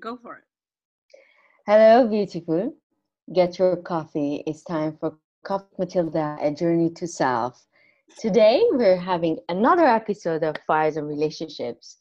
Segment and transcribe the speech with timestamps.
[0.00, 0.44] Go for it.
[1.66, 2.74] Hello, beautiful.
[3.34, 4.42] Get your coffee.
[4.46, 7.66] It's time for Coffee Matilda, a journey to self.
[8.18, 11.98] Today, we're having another episode of Fires and Relationships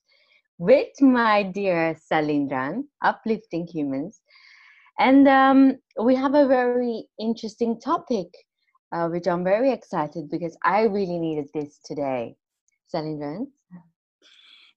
[0.58, 4.22] with my dear Salindran, Uplifting Humans.
[5.00, 8.28] And um, we have a very interesting topic,
[8.92, 12.36] uh, which I'm very excited because I really needed this today.
[12.94, 13.48] Salindran?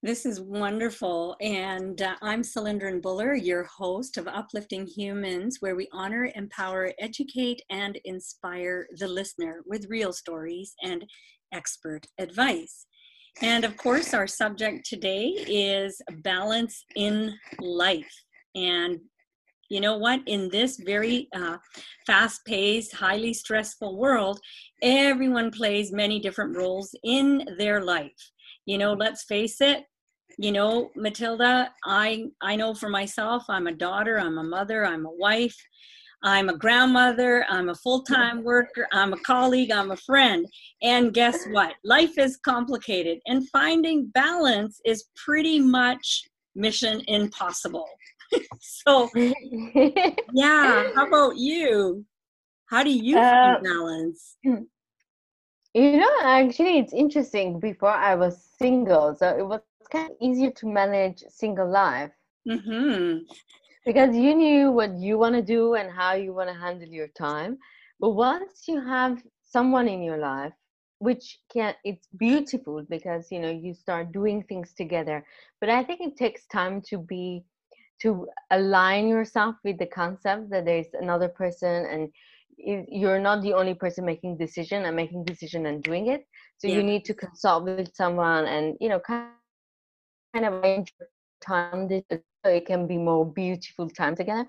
[0.01, 1.35] This is wonderful.
[1.41, 7.63] And uh, I'm Cylindrin Buller, your host of Uplifting Humans, where we honor, empower, educate,
[7.69, 11.05] and inspire the listener with real stories and
[11.53, 12.87] expert advice.
[13.43, 18.23] And of course, our subject today is balance in life.
[18.55, 19.01] And
[19.69, 20.21] you know what?
[20.27, 21.57] In this very uh,
[22.07, 24.39] fast paced, highly stressful world,
[24.81, 28.31] everyone plays many different roles in their life
[28.69, 29.85] you know let's face it
[30.37, 35.07] you know matilda i i know for myself i'm a daughter i'm a mother i'm
[35.07, 35.57] a wife
[36.23, 40.47] i'm a grandmother i'm a full-time worker i'm a colleague i'm a friend.
[40.83, 41.75] And guess what?
[41.85, 47.89] Life is complicated and finding balance is pretty much mission impossible.
[48.61, 49.09] So
[50.35, 52.05] yeah how about you?
[52.67, 54.37] How do you find uh, balance
[55.79, 60.51] you know actually it's interesting before i was single so it was kind of easier
[60.51, 62.11] to manage single life
[62.47, 63.19] mm-hmm.
[63.87, 67.09] because you knew what you want to do and how you want to handle your
[67.09, 67.57] time
[68.01, 70.53] but once you have someone in your life
[70.99, 75.25] which can it's beautiful because you know you start doing things together
[75.61, 77.45] but i think it takes time to be
[78.03, 82.09] to align yourself with the concept that there's another person and
[82.59, 86.27] you're not the only person making decision and making decision and doing it
[86.59, 86.75] so yeah.
[86.75, 89.29] you need to consult with someone and you know kind
[90.35, 90.93] kind of arrange
[91.41, 94.45] time so it can be more beautiful time together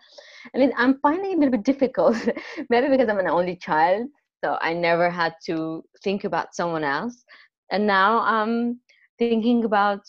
[0.54, 2.18] and it i'm finding it a little bit difficult
[2.70, 4.08] maybe because i'm an only child
[4.44, 7.24] so i never had to think about someone else.
[7.72, 8.80] And now i'm
[9.20, 10.02] thinking about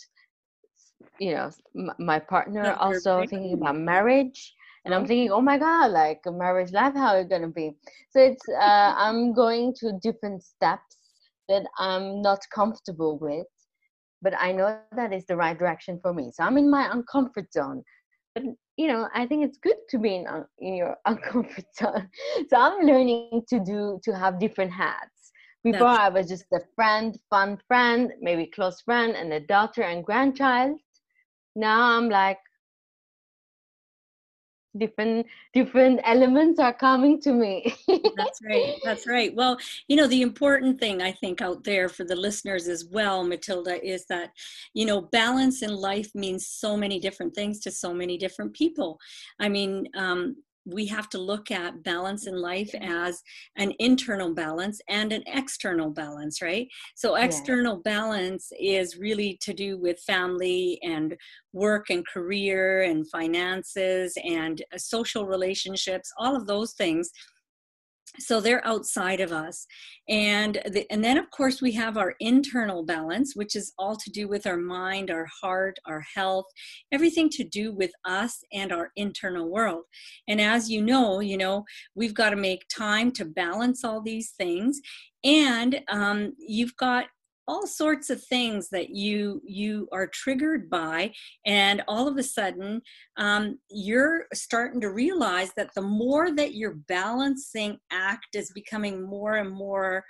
[1.19, 1.50] you know
[1.99, 4.55] my partner also thinking about marriage
[4.85, 7.73] and i'm thinking oh my god like a marriage life how it's gonna be
[8.11, 10.97] so it's uh, i'm going to different steps
[11.49, 13.47] that i'm not comfortable with
[14.23, 16.31] but I know that is the right direction for me.
[16.33, 17.83] So I'm in my uncomfort zone.
[18.35, 18.45] But
[18.77, 20.27] you know, I think it's good to be in
[20.59, 22.09] in your uncomfort zone.
[22.49, 25.33] So I'm learning to do to have different hats.
[25.62, 30.05] Before I was just a friend, fun friend, maybe close friend, and a daughter and
[30.05, 30.79] grandchild.
[31.55, 32.39] Now I'm like,
[34.76, 37.75] different different elements are coming to me.
[37.88, 39.34] That's right that's right.
[39.34, 39.58] Well
[39.88, 43.84] you know the important thing i think out there for the listeners as well matilda
[43.84, 44.31] is that
[44.75, 48.98] you know balance in life means so many different things to so many different people.
[49.38, 53.22] I mean um, we have to look at balance in life as
[53.56, 56.69] an internal balance and an external balance, right?
[56.94, 57.93] So, external yeah.
[57.93, 61.16] balance is really to do with family and
[61.53, 67.10] work and career and finances and uh, social relationships, all of those things
[68.19, 69.66] so they're outside of us.
[70.09, 74.10] And the, and then of course we have our internal balance which is all to
[74.10, 76.47] do with our mind our heart our health
[76.91, 79.84] everything to do with us and our internal world.
[80.28, 84.32] And as you know you know we've got to make time to balance all these
[84.32, 84.81] things.
[85.22, 87.06] And um, you've got
[87.49, 91.12] all sorts of things that you you are triggered by
[91.47, 92.81] and all of a sudden
[93.17, 99.37] um, you're starting to realize that the more that your balancing act is becoming more
[99.37, 100.05] and more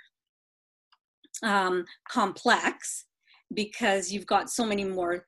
[1.43, 3.05] um, complex
[3.53, 5.25] because you've got so many more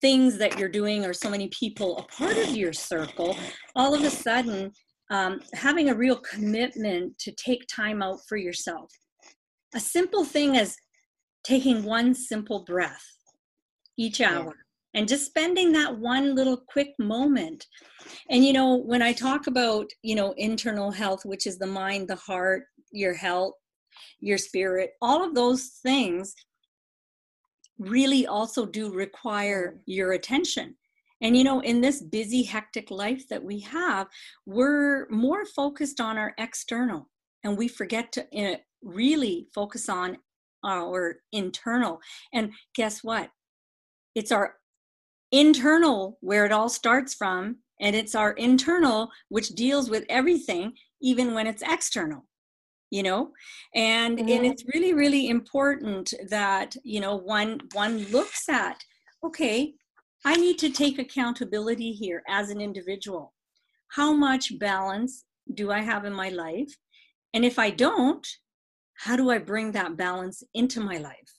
[0.00, 3.36] things that you're doing or so many people a part of your circle
[3.74, 4.72] all of a sudden
[5.10, 8.90] um, having a real commitment to take time out for yourself.
[9.74, 10.76] A simple thing as
[11.44, 13.06] taking one simple breath
[13.96, 14.54] each hour
[14.94, 17.66] and just spending that one little quick moment.
[18.28, 22.08] And you know when i talk about you know internal health which is the mind
[22.08, 23.54] the heart your health
[24.20, 26.34] your spirit all of those things
[27.78, 30.76] really also do require your attention.
[31.22, 34.06] And you know in this busy hectic life that we have
[34.46, 37.08] we're more focused on our external
[37.44, 40.16] and we forget to uh, really focus on
[40.64, 42.00] our internal.
[42.32, 43.30] And guess what?
[44.14, 44.54] It's our
[45.32, 51.34] internal where it all starts from, and it's our internal which deals with everything, even
[51.34, 52.24] when it's external
[52.92, 53.30] you know
[53.76, 58.82] and and it's really really important that you know one one looks at
[59.24, 59.72] okay
[60.24, 63.32] I need to take accountability here as an individual.
[63.88, 65.24] How much balance
[65.54, 66.76] do I have in my life?
[67.32, 68.26] And if I don't,
[69.00, 71.34] how do I bring that balance into my life?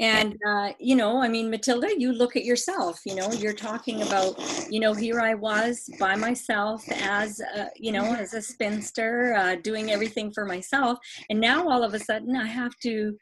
[0.00, 4.00] and uh, you know i mean matilda you look at yourself you know you're talking
[4.02, 4.34] about
[4.70, 9.56] you know here i was by myself as a, you know as a spinster uh,
[9.56, 13.14] doing everything for myself and now all of a sudden i have to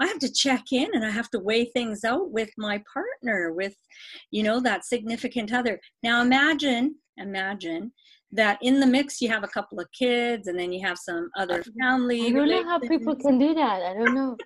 [0.00, 3.52] i have to check in and i have to weigh things out with my partner
[3.52, 3.74] with
[4.30, 7.90] you know that significant other now imagine imagine
[8.32, 11.30] that in the mix you have a couple of kids and then you have some
[11.36, 12.26] other family.
[12.26, 13.82] I don't know how people can do that.
[13.82, 14.36] I don't know.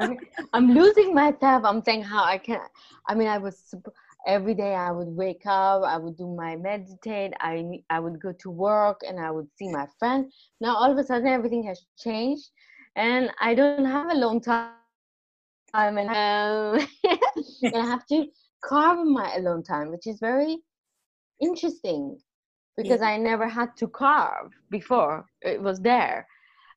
[0.52, 1.64] I'm losing myself.
[1.64, 2.60] I'm saying how I can.
[3.08, 3.74] I mean, I was
[4.26, 4.74] every day.
[4.74, 5.82] I would wake up.
[5.84, 7.32] I would do my meditate.
[7.40, 10.30] I I would go to work and I would see my friend.
[10.60, 12.50] Now all of a sudden everything has changed,
[12.96, 14.72] and I don't have a long time.
[15.74, 18.26] Um, and I have to
[18.64, 20.58] carve my alone time, which is very
[21.40, 22.18] interesting
[22.78, 23.08] because yeah.
[23.08, 25.26] I never had to carve before.
[25.42, 26.26] It was there.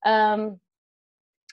[0.05, 0.59] Um,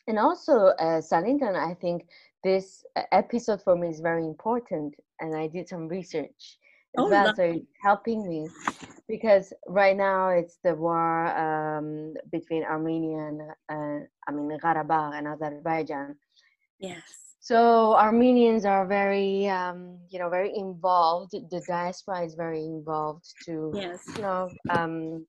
[0.06, 2.06] and also, uh, Salinton, I think
[2.42, 6.58] this uh, episode for me is very important, and I did some research
[6.96, 8.48] as oh, well, so it's helping me
[9.06, 15.28] because right now it's the war um, between Armenia and uh, I mean Karabakh and
[15.28, 16.16] Azerbaijan.
[16.78, 17.27] Yes.
[17.48, 21.30] So Armenians are very, um, you know, very involved.
[21.32, 24.04] The diaspora is very involved to, yes.
[24.14, 25.26] you know, um,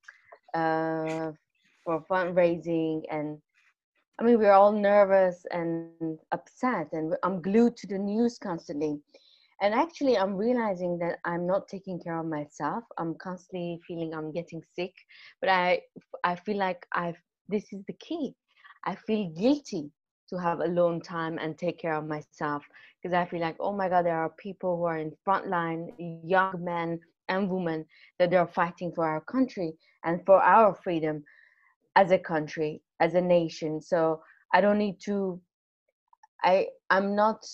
[0.54, 1.31] uh,
[1.86, 3.38] for fundraising and
[4.19, 9.00] I mean, we're all nervous and upset, and I'm glued to the news constantly.
[9.62, 12.83] And actually, I'm realizing that I'm not taking care of myself.
[12.98, 14.92] I'm constantly feeling I'm getting sick,
[15.39, 15.83] but I,
[16.25, 17.16] I feel like I've.
[17.48, 18.36] This is the key.
[18.86, 19.94] I feel guilty
[20.29, 22.63] to have alone time and take care of myself.
[23.01, 25.89] Because I feel like, oh my God, there are people who are in front line,
[26.23, 26.99] young men
[27.29, 27.85] and women
[28.17, 29.73] that are fighting for our country
[30.03, 31.23] and for our freedom
[31.95, 33.81] as a country as a nation.
[33.81, 34.21] So
[34.53, 35.39] i don't need to
[36.43, 37.45] i i'm not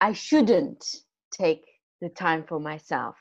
[0.00, 0.84] i shouldn't
[1.30, 1.64] take
[2.00, 3.16] the time for myself.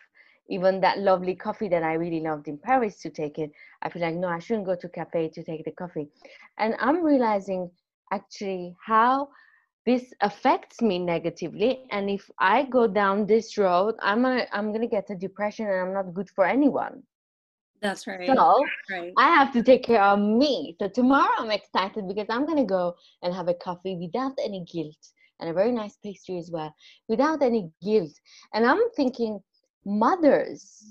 [0.49, 3.51] Even that lovely coffee that i really loved in paris to take it
[3.81, 6.07] i feel like no i shouldn't go to cafe to take the coffee.
[6.57, 7.71] And i'm realizing
[8.11, 9.27] actually how
[9.85, 14.81] this affects me negatively and if i go down this road i'm a, i'm going
[14.81, 17.03] to get a depression and i'm not good for anyone
[17.83, 18.25] that's right.
[18.25, 19.11] So right.
[19.17, 20.73] I have to take care of me.
[20.79, 24.95] So tomorrow I'm excited because I'm gonna go and have a coffee without any guilt
[25.41, 26.73] and a very nice pastry as well,
[27.09, 28.13] without any guilt.
[28.53, 29.41] And I'm thinking,
[29.85, 30.81] mothers,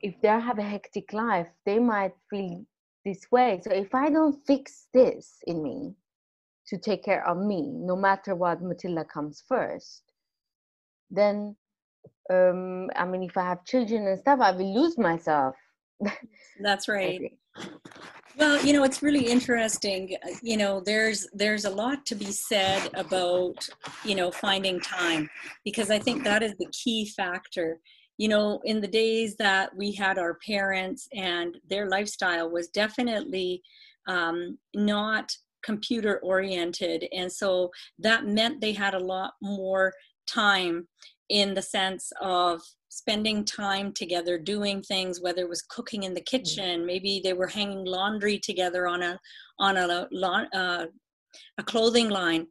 [0.00, 2.64] if they have a hectic life, they might feel
[3.06, 3.60] this way.
[3.62, 5.94] So if I don't fix this in me
[6.66, 10.02] to take care of me, no matter what Matilda comes first,
[11.10, 11.56] then
[12.28, 15.54] um, I mean, if I have children and stuff, I will lose myself.
[16.60, 17.32] That's right.
[18.36, 20.16] Well, you know, it's really interesting.
[20.22, 23.68] Uh, you know, there's there's a lot to be said about,
[24.04, 25.30] you know, finding time
[25.64, 27.78] because I think that is the key factor.
[28.18, 33.62] You know, in the days that we had our parents and their lifestyle was definitely
[34.06, 35.30] um, not
[35.62, 37.06] computer oriented.
[37.12, 39.92] And so that meant they had a lot more
[40.26, 40.86] time
[41.28, 46.20] in the sense of spending time together doing things whether it was cooking in the
[46.20, 46.26] mm.
[46.26, 49.18] kitchen maybe they were hanging laundry together on a
[49.58, 50.08] on a
[50.54, 50.86] uh,
[51.58, 52.46] a clothing line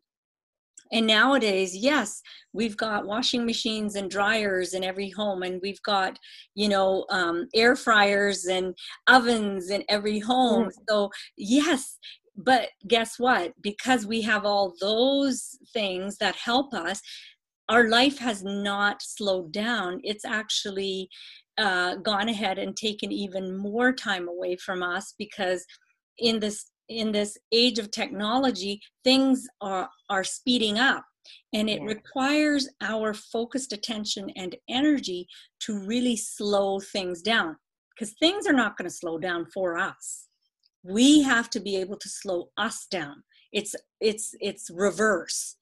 [0.92, 2.22] and nowadays yes
[2.54, 6.18] we've got washing machines and dryers in every home and we've got
[6.54, 8.74] you know um, air fryers and
[9.08, 10.72] ovens in every home mm.
[10.88, 11.98] so yes
[12.38, 17.02] but guess what because we have all those things that help us
[17.70, 20.00] our life has not slowed down.
[20.04, 21.10] It's actually
[21.58, 25.66] uh, gone ahead and taken even more time away from us because
[26.20, 31.04] in this in this age of technology, things are are speeding up,
[31.54, 31.88] and it yeah.
[31.88, 35.28] requires our focused attention and energy
[35.62, 37.56] to really slow things down
[37.92, 40.28] because things are not going to slow down for us.
[40.84, 43.24] We have to be able to slow us down.
[43.52, 45.56] It's it's it's reverse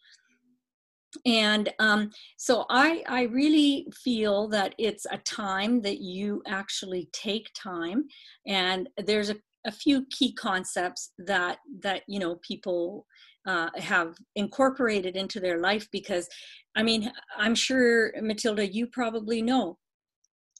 [1.25, 7.49] and um, so I, I really feel that it's a time that you actually take
[7.55, 8.05] time
[8.47, 13.05] and there's a, a few key concepts that that you know people
[13.47, 16.29] uh, have incorporated into their life because
[16.75, 19.77] i mean i'm sure matilda you probably know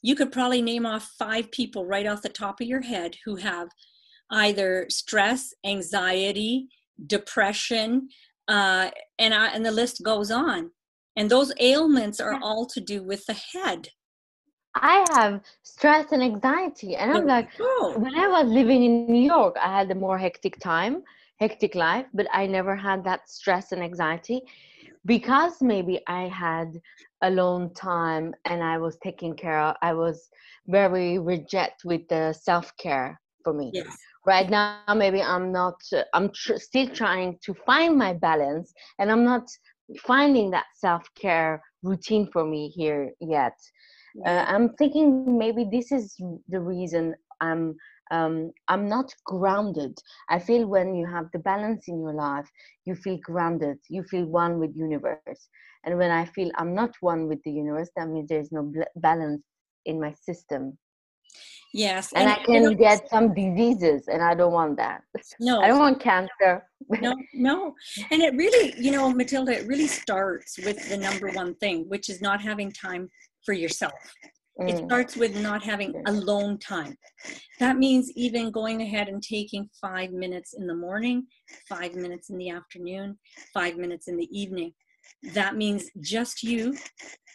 [0.02, 3.36] you could probably name off five people right off the top of your head who
[3.36, 3.68] have
[4.30, 6.68] either stress anxiety
[7.06, 8.08] depression
[8.48, 10.70] uh, and I, and the list goes on.
[11.16, 13.88] And those ailments are all to do with the head.
[14.74, 17.94] I have stress and anxiety, and I'm like, oh.
[17.96, 21.02] when I was living in New York, I had a more hectic time,
[21.38, 24.42] hectic life, but I never had that stress and anxiety
[25.06, 26.80] because maybe I had
[27.22, 29.76] alone time and I was taking care of.
[29.82, 30.28] I was
[30.66, 33.70] very reject with the self care for me.
[33.74, 35.74] Yes right now maybe i'm not
[36.14, 39.46] i'm tr- still trying to find my balance and i'm not
[39.98, 43.56] finding that self-care routine for me here yet
[44.26, 46.04] uh, i'm thinking maybe this is
[46.48, 47.74] the reason i'm
[48.10, 49.98] um, i'm not grounded.
[50.28, 52.50] I feel when you have the balance in your life
[52.84, 53.78] you feel grounded.
[53.88, 55.36] You feel one with universe.
[55.72, 59.42] And when i feel i'm not one with the universe that means there's no balance
[59.84, 60.78] in my system
[61.74, 62.12] Yes.
[62.12, 65.02] And, and I can you know, get some diseases, and I don't want that.
[65.40, 65.60] No.
[65.60, 66.64] I don't want cancer.
[67.00, 67.74] no, no.
[68.10, 72.08] And it really, you know, Matilda, it really starts with the number one thing, which
[72.08, 73.08] is not having time
[73.44, 73.92] for yourself.
[74.60, 74.70] Mm.
[74.70, 76.96] It starts with not having alone time.
[77.58, 81.26] That means even going ahead and taking five minutes in the morning,
[81.68, 83.18] five minutes in the afternoon,
[83.52, 84.72] five minutes in the evening.
[85.32, 86.76] That means just you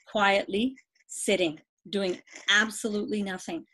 [0.07, 0.75] quietly
[1.07, 3.65] sitting, doing absolutely nothing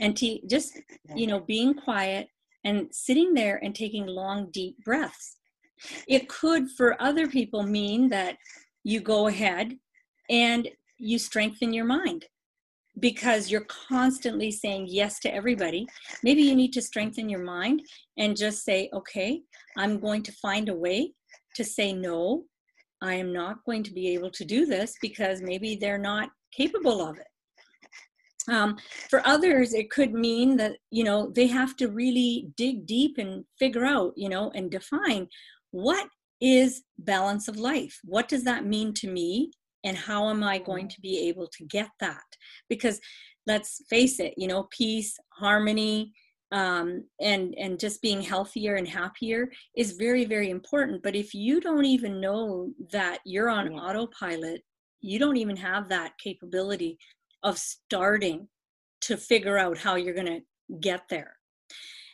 [0.00, 0.78] and to just
[1.14, 2.28] you know being quiet
[2.64, 5.36] and sitting there and taking long deep breaths.
[6.08, 8.36] It could for other people mean that
[8.82, 9.76] you go ahead
[10.28, 10.68] and
[10.98, 12.26] you strengthen your mind
[13.00, 15.86] because you're constantly saying yes to everybody.
[16.24, 17.82] Maybe you need to strengthen your mind
[18.16, 19.40] and just say okay
[19.76, 21.12] i'm going to find a way
[21.54, 22.44] to say no.
[23.00, 27.00] I am not going to be able to do this because maybe they're not capable
[27.00, 27.26] of it
[28.48, 28.76] um,
[29.10, 33.44] for others, it could mean that, you know, they have to really dig deep and
[33.58, 35.28] figure out, you know, and define
[35.70, 36.08] what
[36.40, 37.98] is balance of life?
[38.04, 39.50] What does that mean to me?
[39.84, 42.22] And how am I going to be able to get that?
[42.68, 43.00] Because
[43.46, 46.12] let's face it, you know, peace, harmony,
[46.50, 51.02] um, and and just being healthier and happier is very very important.
[51.02, 53.78] But if you don't even know that you're on yeah.
[53.78, 54.62] autopilot,
[55.00, 56.98] you don't even have that capability
[57.42, 58.48] of starting
[59.02, 61.34] to figure out how you're going to get there.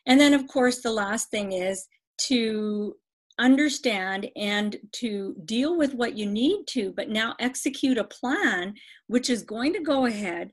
[0.07, 1.87] And then, of course, the last thing is
[2.29, 2.95] to
[3.39, 8.75] understand and to deal with what you need to, but now execute a plan
[9.07, 10.53] which is going to go ahead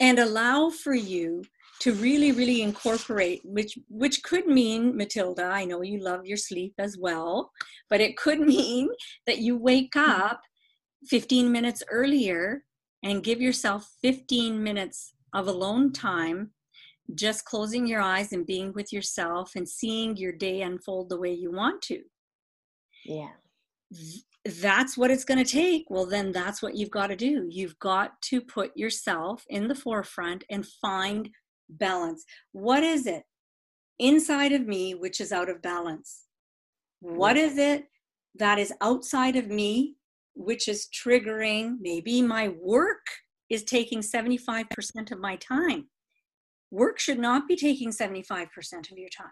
[0.00, 1.42] and allow for you
[1.80, 6.74] to really really incorporate which which could mean matilda i know you love your sleep
[6.78, 7.50] as well
[7.88, 8.88] but it could mean
[9.26, 10.10] that you wake hmm.
[10.10, 10.40] up
[11.08, 12.64] 15 minutes earlier
[13.02, 16.50] and give yourself 15 minutes of alone time,
[17.14, 21.32] just closing your eyes and being with yourself and seeing your day unfold the way
[21.32, 22.02] you want to.
[23.04, 23.30] Yeah.
[24.44, 25.86] That's what it's going to take.
[25.90, 27.46] Well, then that's what you've got to do.
[27.50, 31.28] You've got to put yourself in the forefront and find
[31.68, 32.24] balance.
[32.52, 33.24] What is it
[33.98, 36.26] inside of me which is out of balance?
[37.00, 37.84] What is it
[38.36, 39.96] that is outside of me
[40.40, 43.04] which is triggering maybe my work
[43.50, 44.64] is taking 75%
[45.12, 45.88] of my time.
[46.70, 48.46] Work should not be taking 75%
[48.90, 49.28] of your time.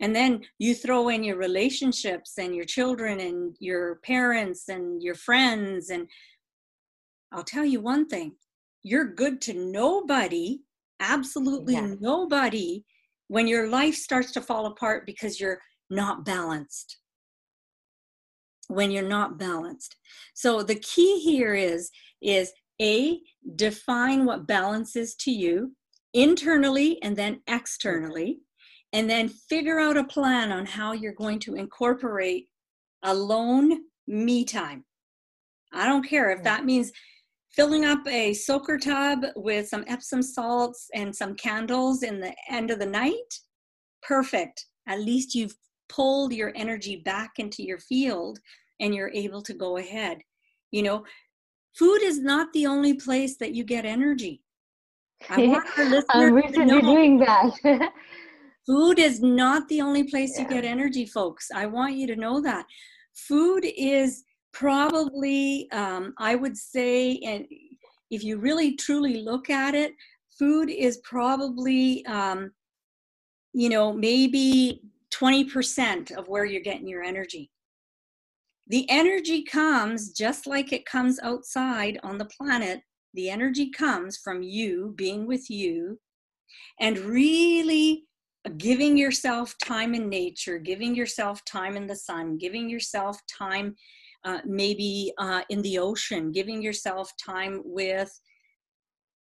[0.00, 5.14] And then you throw in your relationships and your children and your parents and your
[5.14, 5.90] friends.
[5.90, 6.08] And
[7.30, 8.32] I'll tell you one thing
[8.82, 10.60] you're good to nobody,
[11.00, 11.94] absolutely yeah.
[12.00, 12.84] nobody,
[13.28, 16.98] when your life starts to fall apart because you're not balanced
[18.68, 19.96] when you're not balanced.
[20.34, 21.90] So the key here is
[22.22, 23.20] is a
[23.54, 25.72] define what balance is to you
[26.14, 28.40] internally and then externally
[28.92, 32.48] and then figure out a plan on how you're going to incorporate
[33.02, 34.84] alone me time.
[35.72, 36.92] I don't care if that means
[37.50, 42.70] filling up a soaker tub with some Epsom salts and some candles in the end
[42.70, 43.40] of the night.
[44.02, 44.66] Perfect.
[44.86, 45.56] At least you've
[45.88, 48.38] pulled your energy back into your field
[48.80, 50.18] and you're able to go ahead.
[50.70, 51.04] You know,
[51.78, 54.42] food is not the only place that you get energy.
[55.30, 57.92] I want our listeners I'm recently doing that.
[58.66, 60.42] food is not the only place yeah.
[60.42, 61.50] you get energy, folks.
[61.54, 62.66] I want you to know that.
[63.14, 67.46] Food is probably, um, I would say, and
[68.10, 69.92] if you really truly look at it,
[70.38, 72.52] food is probably, um,
[73.52, 74.82] you know, maybe
[75.20, 77.50] 20% of where you're getting your energy.
[78.68, 82.80] The energy comes just like it comes outside on the planet.
[83.14, 86.00] The energy comes from you being with you
[86.80, 88.04] and really
[88.58, 93.74] giving yourself time in nature, giving yourself time in the sun, giving yourself time
[94.24, 98.10] uh, maybe uh, in the ocean, giving yourself time with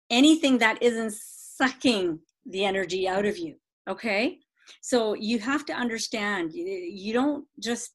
[0.09, 3.55] anything that isn't sucking the energy out of you.
[3.87, 4.39] Okay.
[4.81, 7.91] So you have to understand you don't just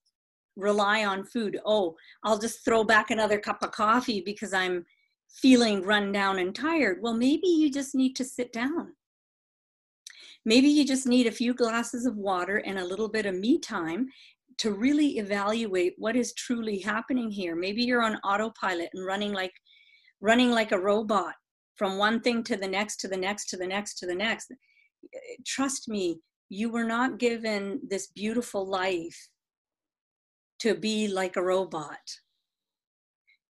[0.56, 1.58] rely on food.
[1.64, 4.84] Oh, I'll just throw back another cup of coffee because I'm
[5.28, 6.98] feeling run down and tired.
[7.02, 8.94] Well, maybe you just need to sit down.
[10.44, 13.58] Maybe you just need a few glasses of water and a little bit of me
[13.58, 14.08] time
[14.58, 17.56] to really evaluate what is truly happening here.
[17.56, 19.54] Maybe you're on autopilot and running like
[20.20, 21.34] running like a robot
[21.74, 24.52] from one thing to the next to the next to the next to the next.
[25.44, 29.28] Trust me, you were not given this beautiful life
[30.60, 32.20] to be like a robot.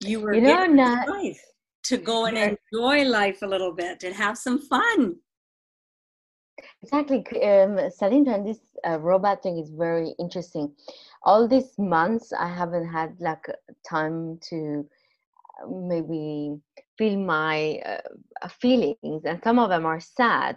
[0.00, 1.40] You were you know, given not, life
[1.84, 2.36] to go and
[2.72, 5.16] enjoy life a little bit and have some fun.
[6.82, 10.72] Exactly, um, Salinda, this uh, robot thing is very interesting.
[11.22, 13.46] All these months, I haven't had like
[13.88, 14.86] time to
[15.62, 16.56] uh, maybe
[16.98, 20.56] feel my uh, feelings, and some of them are sad.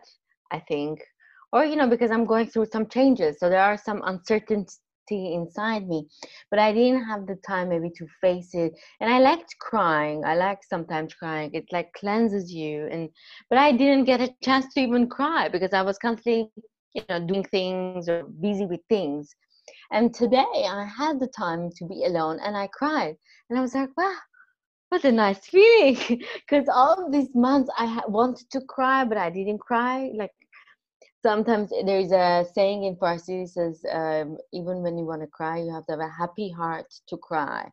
[0.51, 1.01] I think,
[1.51, 4.77] or you know, because I'm going through some changes, so there are some uncertainty
[5.11, 6.05] inside me
[6.49, 8.73] but i didn't have the time maybe to face it.
[8.99, 10.23] And i liked crying.
[10.25, 11.51] I like sometimes crying.
[11.53, 12.87] It like cleanses you.
[12.91, 13.09] And
[13.49, 16.51] but i didn't get a chance to even cry because i was constantly
[16.93, 19.33] you know doing things or busy with things.
[19.91, 23.15] And today i had the time to be alone and i cried.
[23.49, 24.15] And i was like wow
[24.89, 25.97] what a nice feeling.
[26.49, 30.31] Because all these months i wanted to cry but i didn't cry like
[31.27, 35.74] sometimes there's a saying in Farsi says um, even when you want to cry, you
[35.74, 37.63] have to have a happy heart to cry,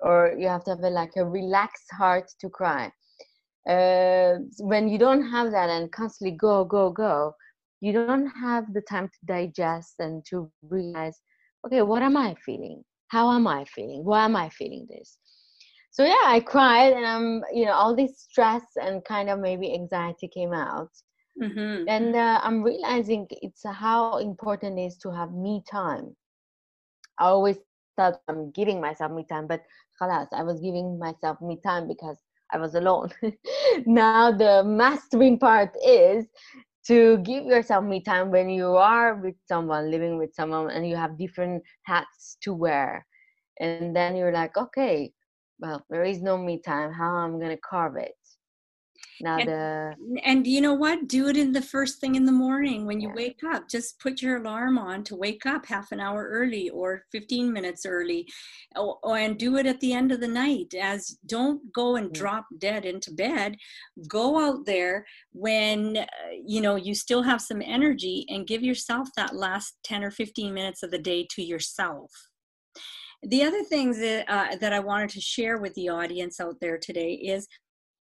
[0.00, 2.90] or you have to have a, like a relaxed heart to cry.
[3.74, 4.38] Uh,
[4.72, 7.34] when you don't have that and constantly go go go,
[7.80, 11.16] you don't have the time to digest and to realize,
[11.64, 12.82] okay, what am I feeling?
[13.14, 14.04] How am I feeling?
[14.04, 15.18] Why am I feeling this?
[15.92, 19.72] So yeah, I cried, and I'm you know all this stress and kind of maybe
[19.72, 20.90] anxiety came out
[21.42, 21.84] Mm-hmm.
[21.86, 26.16] And uh, I'm realizing it's how important it is to have me time.
[27.18, 27.58] I always
[27.96, 29.62] thought I'm giving myself me time, but
[30.00, 32.18] khalas, I was giving myself me time because
[32.52, 33.10] I was alone.
[33.86, 36.26] now the mastering part is
[36.86, 40.96] to give yourself me time when you are with someone, living with someone, and you
[40.96, 43.06] have different hats to wear.
[43.60, 45.12] And then you're like, okay,
[45.60, 46.92] well, there is no me time.
[46.92, 48.17] How I'm gonna carve it?
[49.20, 51.08] Now and, the and you know what?
[51.08, 53.14] Do it in the first thing in the morning when you yeah.
[53.14, 53.68] wake up.
[53.68, 57.84] Just put your alarm on to wake up half an hour early or 15 minutes
[57.86, 58.28] early
[58.76, 60.74] or, and do it at the end of the night.
[60.80, 62.20] As don't go and mm-hmm.
[62.20, 63.56] drop dead into bed.
[64.08, 66.06] Go out there when uh,
[66.44, 70.54] you know you still have some energy and give yourself that last 10 or 15
[70.54, 72.10] minutes of the day to yourself.
[73.22, 76.78] The other things that, uh, that i wanted to share with the audience out there
[76.78, 77.48] today is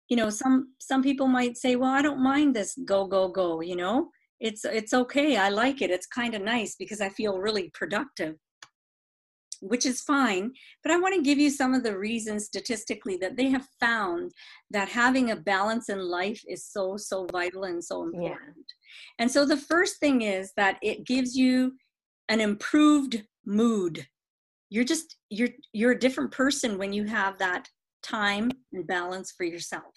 [0.09, 3.61] you know some some people might say well i don't mind this go go go
[3.61, 4.11] you know?
[4.41, 8.37] It's it's okay i like it it's kind of nice because i feel really productive
[9.61, 10.53] which is fine
[10.85, 14.31] but i want to give you some of the reasons statistically that they have found
[14.71, 18.67] that having a balance in life is so so vital and so important.
[18.69, 19.19] Yeah.
[19.19, 21.73] and so the first thing is that it gives you
[22.29, 24.07] an improved mood.
[24.71, 27.69] You're just you're you're a different person when you have that
[28.03, 29.95] time and balance for yourself.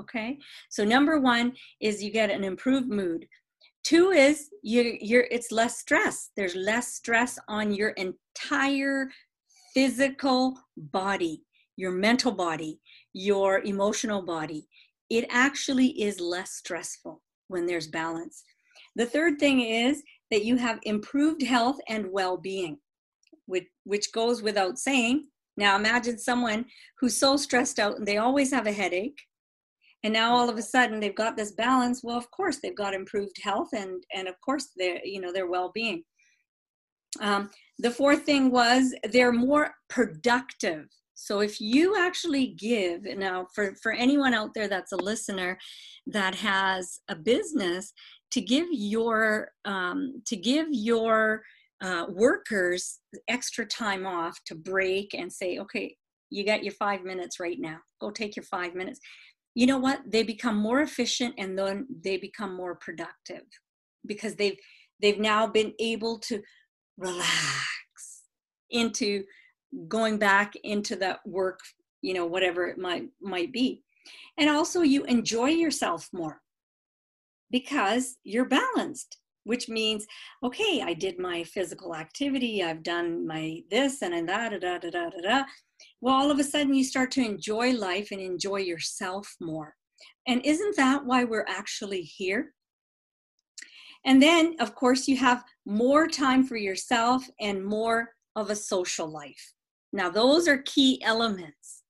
[0.00, 0.38] Okay,
[0.70, 3.26] so number one is you get an improved mood.
[3.84, 6.30] Two is you you're it's less stress.
[6.36, 9.10] There's less stress on your entire
[9.74, 11.42] physical body,
[11.76, 12.80] your mental body,
[13.12, 14.66] your emotional body.
[15.10, 18.42] It actually is less stressful when there's balance.
[18.96, 22.78] The third thing is that you have improved health and well-being,
[23.46, 26.66] which, which goes without saying now imagine someone
[26.98, 29.18] who's so stressed out and they always have a headache.
[30.02, 32.02] And now all of a sudden they've got this balance.
[32.02, 35.48] Well, of course they've got improved health and and of course their you know their
[35.48, 36.02] well-being.
[37.20, 40.86] Um, the fourth thing was they're more productive.
[41.14, 45.56] So if you actually give now for for anyone out there that's a listener
[46.08, 47.92] that has a business
[48.32, 51.42] to give your um, to give your
[51.82, 55.96] uh, workers extra time off to break and say, okay,
[56.30, 57.78] you got your five minutes right now.
[58.00, 59.00] Go take your five minutes.
[59.54, 60.00] You know what?
[60.06, 63.42] They become more efficient and then they become more productive
[64.06, 64.58] because they've
[65.00, 66.42] they've now been able to
[66.96, 68.22] relax
[68.70, 69.24] into
[69.88, 71.60] going back into that work,
[72.02, 73.82] you know, whatever it might might be.
[74.38, 76.40] And also you enjoy yourself more
[77.50, 80.06] because you're balanced which means,
[80.42, 84.90] okay, I did my physical activity, I've done my this and that, da, da, da,
[84.90, 85.44] da, da, da.
[86.00, 89.74] Well, all of a sudden you start to enjoy life and enjoy yourself more.
[90.26, 92.54] And isn't that why we're actually here?
[94.04, 99.06] And then, of course, you have more time for yourself and more of a social
[99.06, 99.54] life.
[99.92, 101.82] Now, those are key elements.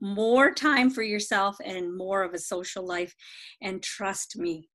[0.00, 3.14] More time for yourself and more of a social life.
[3.60, 4.68] And trust me,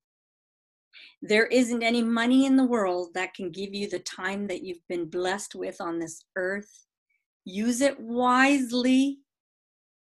[1.22, 4.88] there isn't any money in the world that can give you the time that you've
[4.88, 6.86] been blessed with on this earth.
[7.46, 9.20] Use it wisely.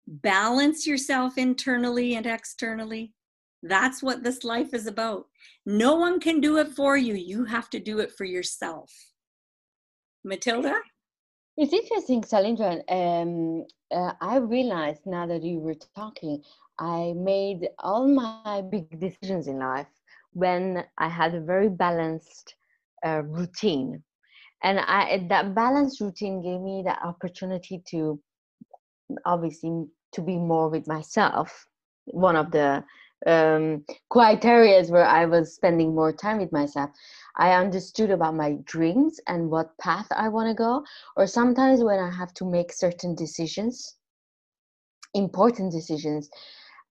[0.07, 3.13] Balance yourself internally and externally.
[3.63, 5.25] That's what this life is about.
[5.65, 7.15] No one can do it for you.
[7.15, 8.91] You have to do it for yourself.
[10.23, 10.75] Matilda?
[11.55, 12.81] It's interesting, Salindra.
[12.89, 16.43] Um, uh, I realized now that you were talking,
[16.79, 19.87] I made all my big decisions in life
[20.33, 22.55] when I had a very balanced
[23.05, 24.03] uh, routine.
[24.63, 28.19] And I, that balanced routine gave me the opportunity to
[29.25, 31.67] obviously to be more with myself.
[32.05, 32.83] One of the
[33.25, 36.89] um, criteria where I was spending more time with myself.
[37.37, 40.83] I understood about my dreams and what path I want to go,
[41.15, 43.95] or sometimes when I have to make certain decisions,
[45.13, 46.29] important decisions,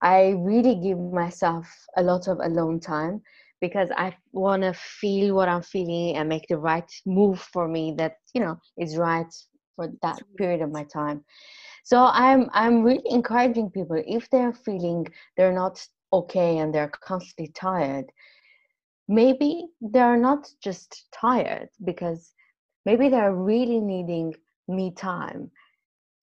[0.02, 3.22] I really give myself a lot of alone time
[3.60, 7.94] because I want to feel what I'm feeling and make the right move for me
[7.98, 9.32] that you know is right
[9.76, 11.24] for that period of my time.
[11.84, 17.52] So I'm I'm really encouraging people if they're feeling they're not okay and they're constantly
[17.54, 18.06] tired,
[19.08, 22.32] maybe they're not just tired because
[22.84, 24.34] maybe they're really needing
[24.68, 25.50] me time,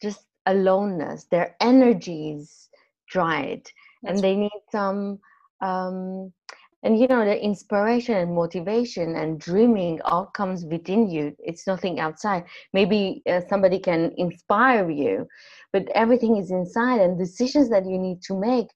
[0.02, 1.26] just aloneness.
[1.32, 2.70] Their energies
[3.10, 3.64] dried,
[4.04, 5.20] That's and they need some.
[5.62, 6.32] Um,
[6.84, 12.00] and you know the inspiration and motivation and dreaming all comes within you it's nothing
[12.00, 12.44] outside
[12.74, 15.28] maybe uh, somebody can inspire you
[15.74, 18.68] but everything is inside and decisions that you need to make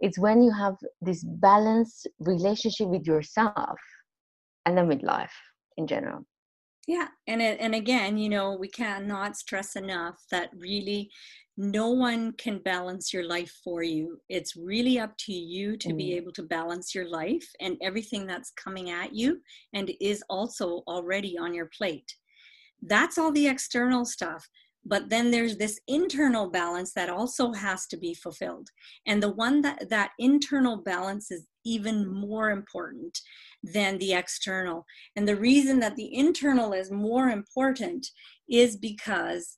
[0.00, 3.78] it's when you have this balanced relationship with yourself
[4.66, 5.34] and then with life
[5.76, 6.24] in general
[6.86, 11.10] yeah and it, and again you know we cannot stress enough that really
[11.60, 14.20] no one can balance your life for you.
[14.28, 15.96] It's really up to you to mm.
[15.96, 19.40] be able to balance your life and everything that's coming at you
[19.74, 22.14] and is also already on your plate.
[22.80, 24.48] That's all the external stuff
[24.88, 28.68] but then there's this internal balance that also has to be fulfilled.
[29.06, 33.18] And the one that that internal balance is even more important
[33.62, 34.86] than the external.
[35.14, 38.06] And the reason that the internal is more important
[38.48, 39.57] is because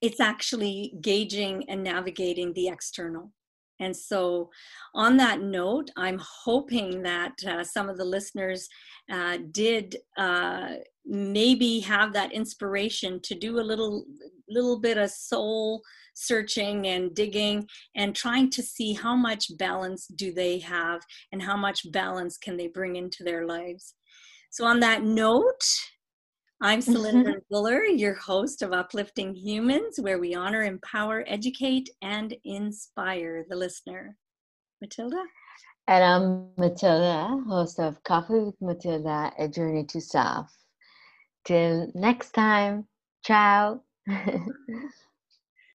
[0.00, 3.32] it's actually gauging and navigating the external
[3.78, 4.50] and so,
[4.94, 8.68] on that note, I'm hoping that uh, some of the listeners
[9.10, 14.06] uh, did uh, maybe have that inspiration to do a little
[14.48, 15.82] little bit of soul
[16.14, 21.56] searching and digging and trying to see how much balance do they have and how
[21.56, 23.94] much balance can they bring into their lives.
[24.50, 25.64] So, on that note,
[26.62, 27.98] I'm Salindra Buller, mm-hmm.
[27.98, 34.16] your host of Uplifting Humans, where we honor, empower, educate, and inspire the listener.
[34.80, 35.22] Matilda?
[35.86, 40.50] And I'm Matilda, host of Coffee with Matilda, A Journey to Self.
[41.44, 42.86] Till next time,
[43.22, 43.82] ciao.